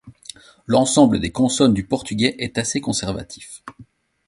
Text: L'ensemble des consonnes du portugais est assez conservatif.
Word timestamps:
L'ensemble 0.65 1.19
des 1.19 1.31
consonnes 1.31 1.75
du 1.75 1.85
portugais 1.85 2.33
est 2.39 2.57
assez 2.57 2.81
conservatif. 2.81 3.61